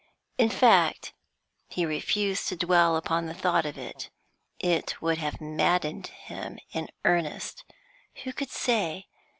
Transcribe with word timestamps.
In 0.39 0.49
fact, 0.49 1.13
he 1.67 1.85
refused 1.85 2.47
to 2.47 2.55
dwell 2.55 2.95
upon 2.95 3.27
the 3.27 3.35
thought 3.35 3.67
of 3.67 3.77
it; 3.77 4.09
it 4.57 4.99
would 4.99 5.19
have 5.19 5.39
maddened 5.39 6.07
him 6.07 6.57
in 6.71 6.89
earnest. 7.05 7.63
Who 8.23 8.33
could 8.33 8.49
say? 8.49 9.05